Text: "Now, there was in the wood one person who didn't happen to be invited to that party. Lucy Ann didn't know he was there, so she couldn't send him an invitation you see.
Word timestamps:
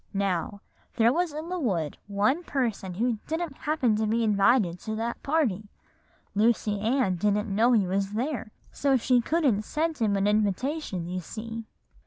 "Now, 0.15 0.61
there 0.95 1.13
was 1.13 1.31
in 1.31 1.49
the 1.49 1.59
wood 1.59 1.99
one 2.07 2.41
person 2.43 2.95
who 2.95 3.19
didn't 3.27 3.55
happen 3.55 3.95
to 3.97 4.07
be 4.07 4.23
invited 4.23 4.79
to 4.79 4.95
that 4.95 5.21
party. 5.21 5.69
Lucy 6.33 6.79
Ann 6.79 7.17
didn't 7.17 7.53
know 7.55 7.73
he 7.73 7.85
was 7.85 8.13
there, 8.13 8.51
so 8.71 8.97
she 8.97 9.21
couldn't 9.21 9.61
send 9.61 9.99
him 9.99 10.15
an 10.15 10.25
invitation 10.25 11.07
you 11.07 11.19
see. 11.19 11.65